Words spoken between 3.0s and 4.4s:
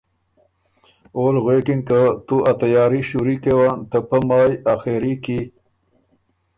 شُوری کېون ته پۀ